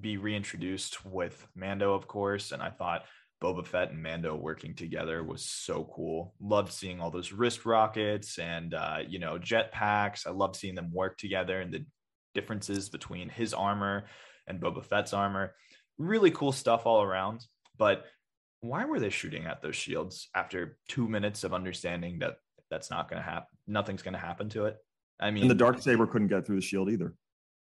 [0.00, 2.52] be reintroduced with Mando, of course.
[2.52, 3.04] And I thought
[3.42, 6.34] Boba Fett and Mando working together was so cool.
[6.40, 10.26] Loved seeing all those wrist rockets and uh, you know jetpacks.
[10.26, 11.84] I loved seeing them work together and the
[12.34, 14.04] differences between his armor
[14.46, 15.54] and Boba Fett's armor.
[15.98, 17.44] Really cool stuff all around.
[17.76, 18.04] But
[18.60, 22.38] why were they shooting at those shields after two minutes of understanding that
[22.70, 23.56] that's not going to happen?
[23.66, 24.76] Nothing's going to happen to it.
[25.20, 27.14] I mean, and the dark saber couldn't get through the shield either.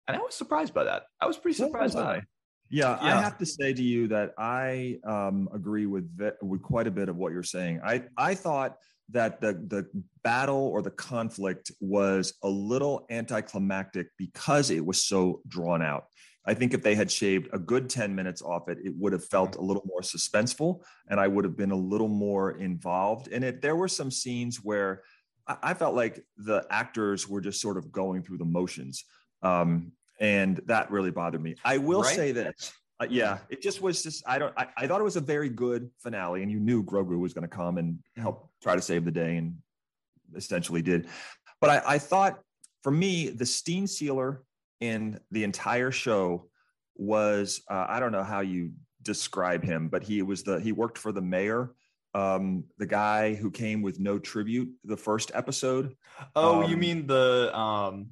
[0.08, 1.04] And I was surprised by that.
[1.20, 2.24] I was pretty surprised by that.
[2.70, 6.08] Yeah, yeah, I have to say to you that I um, agree with
[6.40, 7.80] with quite a bit of what you're saying.
[7.84, 8.76] I I thought
[9.10, 9.88] that the the
[10.22, 16.04] battle or the conflict was a little anticlimactic because it was so drawn out.
[16.46, 19.24] I think if they had shaved a good 10 minutes off it, it would have
[19.24, 23.42] felt a little more suspenseful and I would have been a little more involved in
[23.42, 23.60] it.
[23.60, 25.02] There were some scenes where
[25.46, 29.04] I felt like the actors were just sort of going through the motions.
[29.42, 31.56] Um, and that really bothered me.
[31.64, 32.14] I will right?
[32.14, 32.72] say this.
[33.00, 35.48] Uh, yeah, it just was just I don't I, I, thought it was a very
[35.48, 39.06] good finale, and you knew Grogu was going to come and help try to save
[39.06, 39.56] the day, and
[40.36, 41.08] essentially did.
[41.62, 42.40] But I, I thought
[42.82, 44.42] for me, the steam sealer
[44.80, 46.50] in the entire show
[46.94, 50.98] was uh, I don't know how you describe him, but he was the he worked
[50.98, 51.74] for the mayor
[52.12, 55.94] um the guy who came with no tribute the first episode
[56.34, 58.08] Oh, you Um, mean the um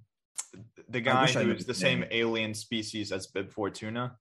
[0.89, 2.09] the guy wish I knew who's the same name.
[2.13, 4.17] alien species as Bib Fortuna?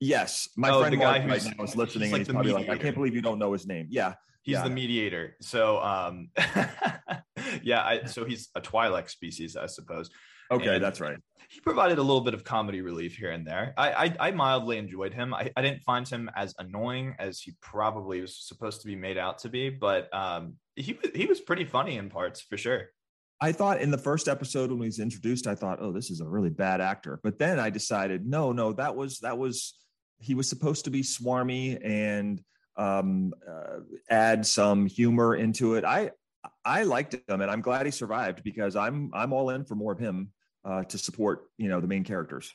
[0.00, 2.34] yes my Oh, friend the guy Mark right who's- now is listening like and he's
[2.34, 4.64] probably like i can't believe you don't know his name yeah He's Yeah.
[4.64, 5.36] the mediator.
[5.40, 6.28] So um
[7.62, 10.10] yeah, I, so he's a Twi'lek species, I suppose.
[10.50, 11.16] okay And- that's right
[11.48, 13.72] He provided a little bit of comedy relief here and there.
[13.78, 15.32] I I, I mildly enjoyed him.
[15.32, 19.16] I, I didn't find him as annoying as he probably was supposed to be made
[19.16, 22.88] out to be, but um he he was pretty funny in parts for sure.
[23.44, 26.22] I thought in the first episode when he was introduced, I thought, oh, this is
[26.22, 27.20] a really bad actor.
[27.22, 29.74] But then I decided, no, no, that was that was
[30.18, 32.40] he was supposed to be swarmy and
[32.78, 35.84] um, uh, add some humor into it.
[35.84, 36.12] I
[36.64, 39.92] I liked him, and I'm glad he survived because I'm I'm all in for more
[39.92, 40.30] of him
[40.64, 42.50] uh, to support you know the main characters.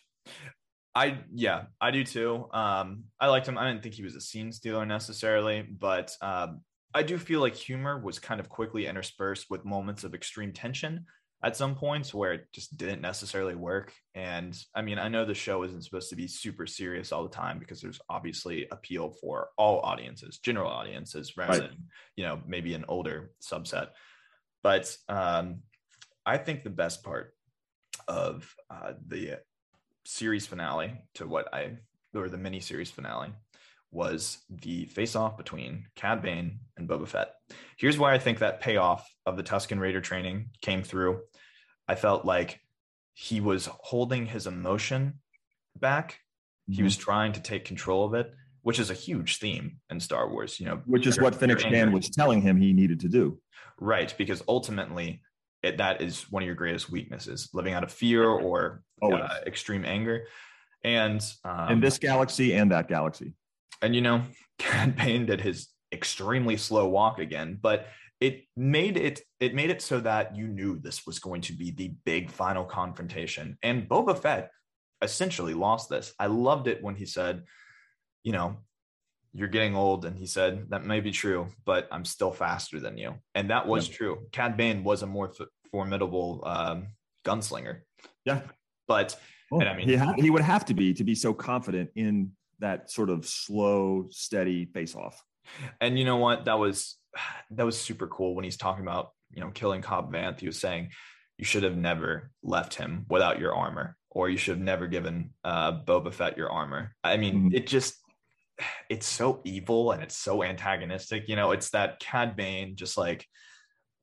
[0.95, 2.49] I yeah, I do too.
[2.51, 3.59] Um, I liked him.
[3.59, 6.61] I didn't think he was a scene stealer necessarily, but um,
[6.93, 11.05] I do feel like humor was kind of quickly interspersed with moments of extreme tension
[11.43, 13.93] at some points where it just didn't necessarily work.
[14.13, 17.29] And I mean, I know the show isn't supposed to be super serious all the
[17.29, 21.69] time because there's obviously appeal for all audiences, general audiences, rather Right.
[21.69, 23.89] than you know maybe an older subset.
[24.63, 25.61] But um,
[26.25, 27.33] I think the best part
[28.07, 29.39] of uh, the
[30.05, 31.77] series finale to what I
[32.13, 33.29] or the mini series finale
[33.91, 37.33] was the face off between Cad Bane and Boba Fett.
[37.77, 41.21] Here's why I think that payoff of the Tusken Raider training came through.
[41.87, 42.59] I felt like
[43.13, 45.15] he was holding his emotion
[45.75, 46.19] back.
[46.69, 50.29] He was trying to take control of it, which is a huge theme in Star
[50.29, 50.59] Wars.
[50.59, 51.91] You know, which is what Dan anger.
[51.91, 53.39] was telling him he needed to do.
[53.79, 55.23] Right, because ultimately,
[55.63, 59.83] it, that is one of your greatest weaknesses: living out of fear or uh, extreme
[59.83, 60.27] anger.
[60.83, 63.33] And um, in this galaxy and that galaxy.
[63.81, 64.23] And you know,
[64.59, 67.87] Cad Bane did his extremely slow walk again, but
[68.19, 71.71] it made it it made it so that you knew this was going to be
[71.71, 73.57] the big final confrontation.
[73.63, 74.51] And Boba Fett
[75.01, 76.13] essentially lost this.
[76.19, 77.43] I loved it when he said,
[78.23, 78.57] you know,
[79.33, 82.97] you're getting old, and he said that may be true, but I'm still faster than
[82.97, 84.27] you, and that was true.
[84.31, 86.87] Cad Bane was a more f- formidable um,
[87.23, 87.81] gunslinger,
[88.25, 88.41] Yeah.
[88.87, 89.17] but
[89.51, 91.91] Well, And I mean- he, ha- he would have to be to be so confident
[91.95, 95.21] in that sort of slow, steady face off.
[95.81, 96.45] And you know what?
[96.45, 96.97] That was
[97.51, 100.39] that was super cool when he's talking about you know killing Cobb Vanth.
[100.39, 100.89] He was saying
[101.37, 105.31] you should have never left him without your armor, or you should have never given
[105.43, 106.95] uh, Boba Fett your armor.
[107.03, 107.55] I mean, Mhm.
[107.55, 107.95] it just
[108.89, 111.29] it's so evil and it's so antagonistic.
[111.29, 113.25] You know, it's that Cad Bane, just like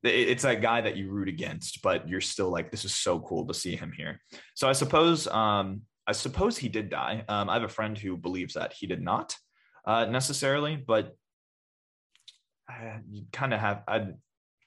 [0.02, 3.46] it's that guy that you root against, but you're still like, this is so cool
[3.46, 4.20] to see him here.
[4.54, 7.24] So I suppose um, I suppose he did die.
[7.28, 9.36] Um, I have a friend who believes that he did not
[9.84, 11.16] uh, necessarily, but
[12.70, 14.08] uh, you kind of have I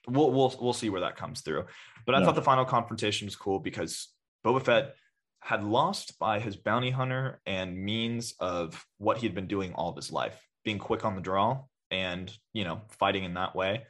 [0.08, 1.66] we'll we'll we'll see where that comes through.
[2.06, 4.10] But I thought the final confrontation was cool because
[4.46, 4.96] Boba Fett
[5.42, 9.90] had lost by his bounty hunter and means of what he had been doing all
[9.90, 13.84] of his life, being quick on the draw and you know fighting in that way.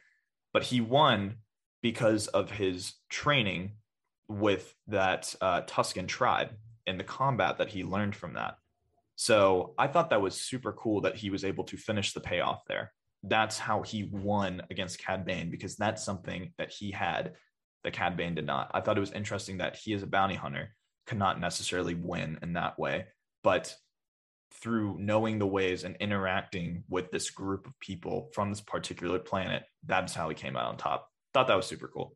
[0.54, 1.38] But he won
[1.82, 3.74] because of his training
[4.28, 6.50] with that uh, Tusken tribe
[6.90, 8.56] and the combat that he learned from that.
[9.16, 12.64] So I thought that was super cool that he was able to finish the payoff
[12.68, 12.94] there.
[13.24, 17.34] That's how he won against Cad Bane because that's something that he had
[17.84, 18.72] that Cad Bane did not.
[18.74, 20.74] I thought it was interesting that he, as a bounty hunter,
[21.06, 23.08] could not necessarily win in that way,
[23.44, 23.76] but
[24.54, 29.64] through knowing the ways and interacting with this group of people from this particular planet,
[29.86, 31.10] that's how he came out on top.
[31.34, 32.16] Thought that was super cool.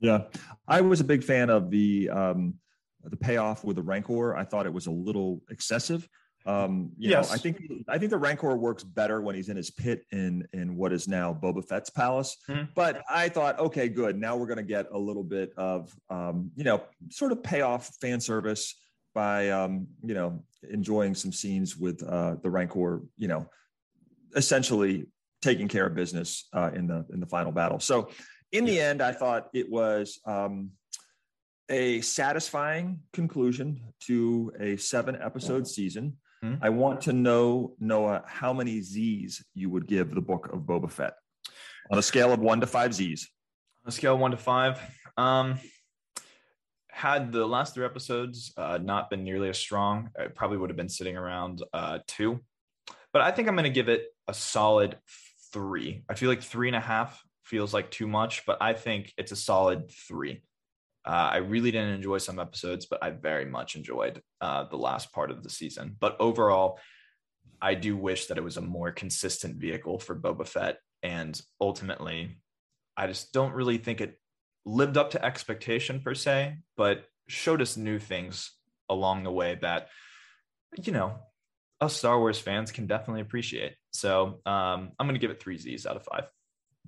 [0.00, 0.24] Yeah,
[0.66, 2.54] I was a big fan of the um,
[3.04, 4.36] the payoff with the Rancor.
[4.36, 6.08] I thought it was a little excessive.
[6.46, 7.28] Um, you Yes.
[7.28, 10.46] know, I think I think the Rancor works better when he's in his pit in
[10.54, 12.36] in what is now Boba Fett's palace.
[12.48, 12.68] Mhm.
[12.74, 14.18] But I thought, okay, good.
[14.18, 17.94] Now we're going to get a little bit of um, you know sort of payoff
[18.00, 18.74] fan service
[19.14, 23.02] by um, you know enjoying some scenes with uh, the Rancor.
[23.18, 23.50] You know,
[24.34, 25.06] essentially
[25.42, 27.80] taking care of business uh, in the in the final battle.
[27.80, 28.08] So
[28.52, 30.70] in the end, I thought it was um,
[31.70, 36.16] a satisfying conclusion to a seven episode season.
[36.44, 36.58] Mhm.
[36.62, 40.90] I want to know, Noah, how many Z's you would give the book of Boba
[40.90, 41.14] Fett
[41.90, 43.30] on a scale of one to five Z's.
[43.84, 44.80] On a scale of one to five,
[45.16, 45.58] um,
[46.90, 50.76] had the last three episodes uh, not been nearly as strong, it probably would have
[50.76, 52.40] been sitting around uh, two.
[53.12, 54.98] But I think I'm going to give it a solid
[55.52, 56.04] three.
[56.08, 59.32] I feel like three and a half feels like too much, but I think it's
[59.32, 60.42] a solid three.
[61.06, 65.12] Uh, I really didn't enjoy some episodes, but I very much enjoyed uh, the last
[65.12, 65.96] part of the season.
[65.98, 66.78] But overall,
[67.60, 70.78] I do wish that it was a more consistent vehicle for Boba Fett.
[71.02, 72.40] And ultimately,
[72.96, 74.18] I just don't really think it
[74.66, 78.52] lived up to expectation per se, but showed us new things
[78.88, 79.88] along the way that,
[80.82, 81.18] you know,
[81.80, 83.74] us Star Wars fans can definitely appreciate.
[83.90, 86.24] So um, I'm going to give it three Z's out of five.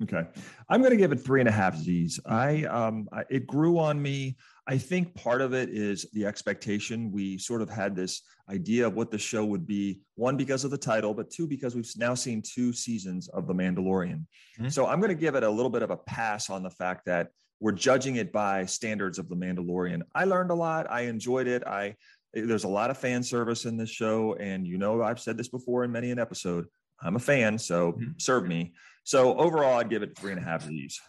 [0.02, 0.24] Okay,
[0.68, 2.18] I'm going to give it three and a half Z's.
[2.24, 4.36] I, um, I it grew on me.
[4.66, 7.10] I think part of it is the expectation.
[7.12, 10.00] We sort of had this idea of what the show would be.
[10.14, 13.54] One because of the title, but two because we've now seen two seasons of The
[13.54, 14.24] Mandalorian.
[14.58, 14.68] Mm-hmm.
[14.68, 17.06] So I'm going to give it a little bit of a pass on the fact
[17.06, 17.28] that
[17.60, 20.02] we're judging it by standards of The Mandalorian.
[20.14, 20.90] I learned a lot.
[20.90, 21.64] I enjoyed it.
[21.66, 21.96] I
[22.34, 25.48] there's a lot of fan service in this show, and you know I've said this
[25.48, 26.66] before in many an episode.
[27.02, 28.12] I'm a fan, so mm-hmm.
[28.16, 28.72] serve me.
[29.04, 31.00] So overall, I'd give it three and a half of these.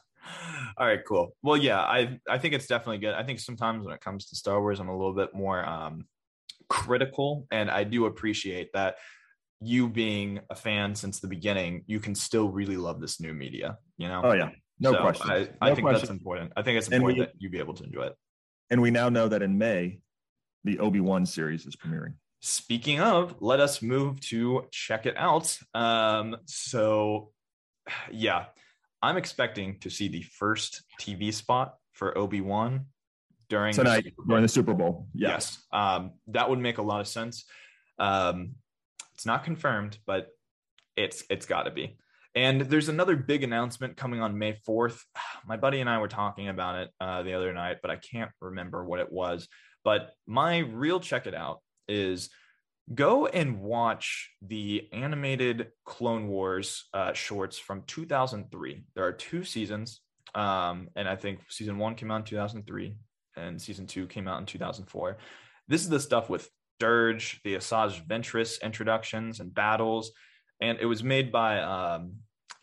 [0.77, 1.35] All right, cool.
[1.41, 3.13] Well, yeah, I I think it's definitely good.
[3.13, 6.05] I think sometimes when it comes to Star Wars, I'm a little bit more um,
[6.69, 8.95] critical, and I do appreciate that
[9.61, 13.77] you being a fan since the beginning, you can still really love this new media.
[13.97, 14.21] You know?
[14.23, 15.29] Oh yeah, no so question.
[15.29, 16.01] I, I no think question.
[16.01, 16.53] that's important.
[16.55, 18.15] I think it's important we, that you be able to enjoy it.
[18.69, 19.99] And we now know that in May,
[20.63, 22.13] the Obi Wan series is premiering.
[22.39, 25.57] Speaking of, let us move to check it out.
[25.73, 27.31] Um, so,
[28.11, 28.45] yeah,
[29.01, 32.85] I'm expecting to see the first TV spot for Obi Wan
[33.49, 35.07] during tonight the during the Super Bowl.
[35.13, 35.29] Yeah.
[35.29, 37.45] Yes, um, that would make a lot of sense.
[37.99, 38.55] Um,
[39.13, 40.29] it's not confirmed, but
[40.95, 41.97] it's it's got to be.
[42.35, 44.99] And there's another big announcement coming on May 4th.
[45.45, 48.31] My buddy and I were talking about it uh, the other night, but I can't
[48.41, 49.47] remember what it was.
[49.83, 51.59] But my real check it out
[51.89, 52.29] is
[52.93, 58.83] go and watch the animated Clone Wars uh, shorts from 2003.
[58.95, 60.01] There are two seasons,
[60.35, 62.95] um, and I think season one came out in 2003,
[63.37, 65.17] and season two came out in 2004.
[65.67, 66.49] This is the stuff with
[66.81, 70.11] Durge, the Asajj Ventress introductions and battles,
[70.61, 72.15] and it was made by um,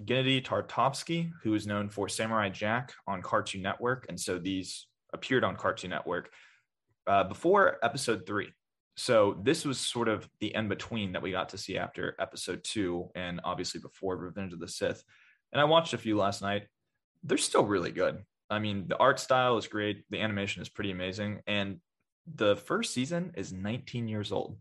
[0.05, 5.45] Genndy Tartakovsky, who is known for Samurai Jack on Cartoon Network, and so these appeared
[5.45, 6.31] on Cartoon Network
[7.07, 8.53] uh, before episode three.
[8.97, 12.63] So this was sort of the in between that we got to see after episode
[12.65, 15.03] two, and obviously before Revenge of the Sith.
[15.53, 16.67] And I watched a few last night.
[17.23, 18.23] They're still really good.
[18.51, 20.05] I mean, the art style is great.
[20.11, 21.79] The animation is pretty amazing, and
[22.35, 24.59] the first season is 19 years old.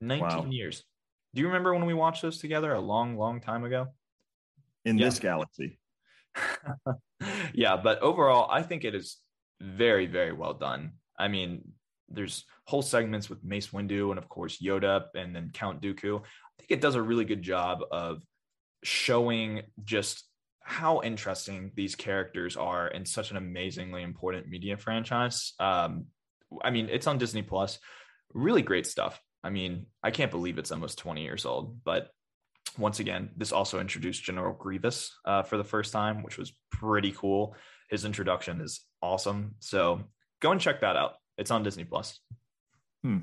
[0.00, 0.46] 19 wow.
[0.50, 0.84] years.
[1.34, 3.88] Do you remember when we watched those together a long, long time ago?
[4.84, 5.06] In yeah.
[5.06, 5.78] this galaxy.
[7.54, 9.18] yeah, but overall, I think it is
[9.60, 10.92] very, very well done.
[11.18, 11.72] I mean,
[12.10, 16.20] there's whole segments with Mace Windu and of course Yoda and then Count Dooku.
[16.20, 16.22] I
[16.58, 18.22] think it does a really good job of
[18.82, 20.24] showing just
[20.62, 25.52] how interesting these characters are in such an amazingly important media franchise.
[25.58, 26.06] Um,
[26.62, 27.78] I mean, it's on Disney Plus.
[28.34, 29.20] Really great stuff.
[29.42, 32.10] I mean, I can't believe it's almost 20 years old, but
[32.78, 37.12] once again, this also introduced General Grievous uh, for the first time, which was pretty
[37.12, 37.56] cool.
[37.88, 39.54] His introduction is awesome.
[39.58, 40.02] So
[40.40, 41.14] go and check that out.
[41.40, 42.20] It's on Disney Plus.
[43.02, 43.18] Hmm.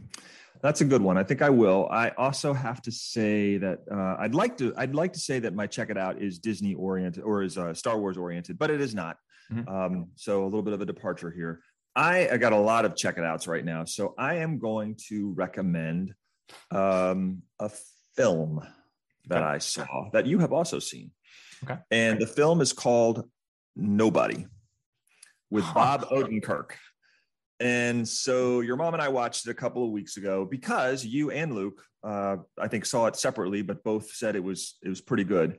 [0.62, 1.20] That's a good one.
[1.20, 1.88] I think I will.
[1.92, 4.74] I also have to say that uh, I'd like to.
[4.76, 7.76] I'd like to say that my check it out is Disney oriented or is uh,
[7.76, 9.18] Star Wars oriented, but it is not.
[9.54, 9.70] Mm-hmm.
[9.70, 11.62] Um, so a little bit of a departure here.
[11.96, 14.98] I, I got a lot of check it outs right now, so I am going
[15.10, 16.14] to recommend
[16.72, 17.72] um, a
[18.16, 18.66] film
[19.28, 19.46] that okay.
[19.46, 21.12] I saw that you have also seen.
[21.64, 21.80] Okay.
[21.92, 23.28] And the film is called
[23.76, 24.48] Nobody
[25.50, 26.72] with Bob Odenkirk.
[27.60, 31.32] And so your mom and I watched it a couple of weeks ago because you
[31.32, 35.02] and Luke, uh, I think, saw it separately, but both said it was it was
[35.02, 35.58] pretty good.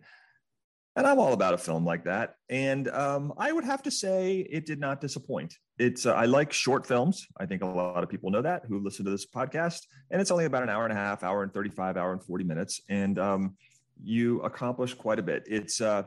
[0.94, 2.34] And I'm all about a film like that.
[2.48, 5.54] And um, I would have to say it did not disappoint.
[5.78, 7.26] It's uh, I like short films.
[7.38, 9.82] I think a lot of people know that who listen to this podcast.
[10.10, 12.44] And it's only about an hour and a half, hour and 35, hour and 40
[12.44, 12.80] minutes.
[12.88, 13.56] And um,
[14.02, 15.44] you accomplish quite a bit.
[15.46, 16.04] It's uh,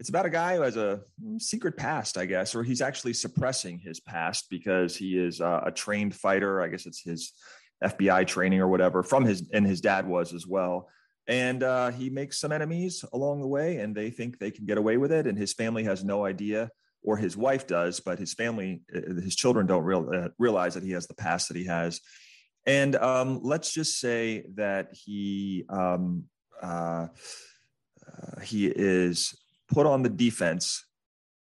[0.00, 1.02] it's about a guy who has a
[1.38, 5.70] secret past, I guess, or he's actually suppressing his past because he is uh, a
[5.70, 6.62] trained fighter.
[6.62, 7.34] I guess it's his
[7.84, 10.88] FBI training or whatever from his, and his dad was as well.
[11.28, 14.78] And uh, he makes some enemies along the way, and they think they can get
[14.78, 15.26] away with it.
[15.26, 16.70] And his family has no idea,
[17.02, 20.82] or his wife does, but his family, uh, his children don't real, uh, realize that
[20.82, 22.00] he has the past that he has.
[22.64, 26.24] And um, let's just say that he um,
[26.62, 27.08] uh,
[28.10, 29.34] uh, he is
[29.70, 30.84] put on the defense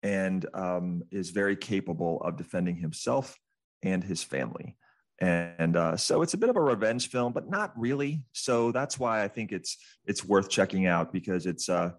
[0.03, 3.39] and um, is very capable of defending himself
[3.83, 4.77] and his family.
[5.21, 8.25] And uh, so it's a bit of a revenge film, but not really.
[8.33, 11.91] So that's why I think it's it's worth checking out because it's a uh,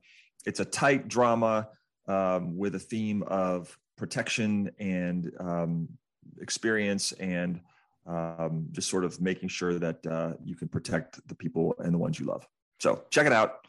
[0.45, 1.69] it's a tight drama
[2.07, 5.87] um, with a theme of protection and um,
[6.41, 7.61] experience and
[8.05, 11.97] um, just sort of making sure that uh, you can protect the people and the
[11.97, 12.45] ones you love.
[12.79, 13.67] So check it out.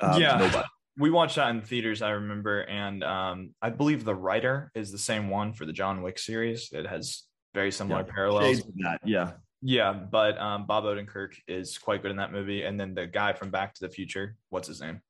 [0.00, 0.36] Um, yeah.
[0.36, 0.66] Nobody.
[0.96, 4.98] We watched that in theaters, I remember, and um, I believe the writer is the
[4.98, 6.70] same one for the John Wick series.
[6.72, 8.62] It has very similar yeah, parallels.
[9.04, 9.32] Yeah,
[9.66, 13.32] yeah, but um, Bob Odenkirk is quite good in that movie, and then the guy
[13.32, 15.00] from Back to the Future, what's his name?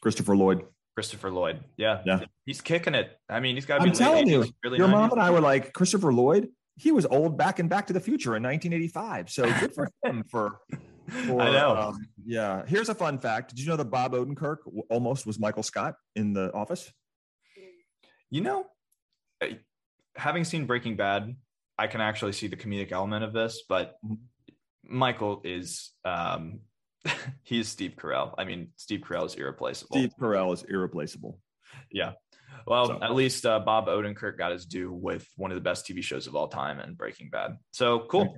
[0.00, 0.62] Christopher Lloyd.
[0.94, 1.62] Christopher Lloyd.
[1.76, 3.18] Yeah, yeah, he's kicking it.
[3.28, 3.82] I mean, he's got.
[3.82, 4.90] I'm telling you, really your 90s.
[4.92, 6.48] mom and I were like Christopher Lloyd.
[6.76, 9.30] He was old back in Back to the Future in 1985.
[9.30, 10.60] So good for him for
[11.12, 11.76] I know.
[11.76, 12.64] Um, yeah.
[12.66, 13.50] Here's a fun fact.
[13.50, 14.58] Did you know that Bob Odenkirk
[14.90, 16.92] almost was Michael Scott in The Office?
[18.30, 18.66] You know,
[20.16, 21.36] having seen Breaking Bad,
[21.78, 24.14] I can actually see the comedic element of this, but mm-hmm.
[24.88, 26.60] Michael is um,
[27.42, 28.34] he's Steve Carell.
[28.38, 29.96] I mean, Steve Carell is irreplaceable.
[29.96, 31.38] Steve Carell is irreplaceable.
[31.90, 32.12] Yeah.
[32.66, 32.98] Well, so.
[33.02, 36.26] at least uh, Bob Odenkirk got his due with one of the best TV shows
[36.26, 37.58] of all time and Breaking Bad.
[37.72, 38.36] So cool.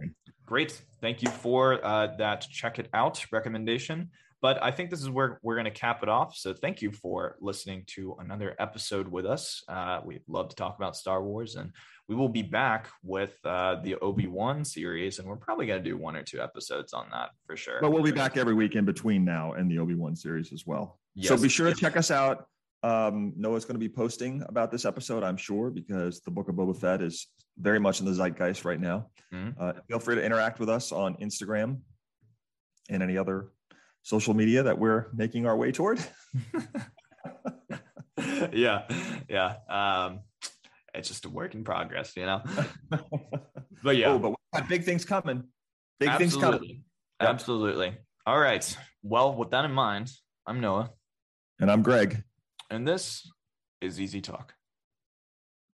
[0.48, 0.80] Great.
[1.02, 4.08] Thank you for uh, that check it out recommendation.
[4.40, 6.34] But I think this is where we're going to cap it off.
[6.36, 9.62] So thank you for listening to another episode with us.
[9.68, 11.70] Uh, we'd love to talk about Star Wars, and
[12.08, 15.90] we will be back with uh, the Obi Wan series, and we're probably going to
[15.90, 17.80] do one or two episodes on that for sure.
[17.82, 20.64] But we'll be back every week in between now and the Obi Wan series as
[20.64, 20.98] well.
[21.14, 21.28] Yes.
[21.28, 22.46] So be sure to check us out
[22.82, 26.54] um, Noah's going to be posting about this episode, I'm sure, because the book of
[26.54, 27.26] Boba Fett is
[27.60, 29.10] very much in the zeitgeist right now.
[29.32, 29.60] Mm-hmm.
[29.60, 31.80] Uh, feel free to interact with us on Instagram
[32.88, 33.48] and any other
[34.02, 36.00] social media that we're making our way toward.
[38.52, 38.82] yeah,
[39.28, 39.56] yeah.
[39.68, 40.20] Um,
[40.94, 42.42] it's just a work in progress, you know.
[43.82, 45.44] but yeah, oh, but we got big things coming.
[46.00, 46.30] Big Absolutely.
[46.30, 46.84] things coming.
[47.20, 47.30] Yep.
[47.30, 47.96] Absolutely.
[48.26, 48.76] All right.
[49.02, 50.10] Well, with that in mind,
[50.46, 50.90] I'm Noah,
[51.60, 52.22] and I'm Greg.
[52.70, 53.30] And this
[53.80, 54.54] is Easy Talk.